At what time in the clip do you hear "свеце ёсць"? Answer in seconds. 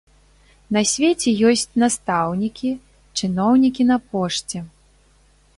0.91-1.67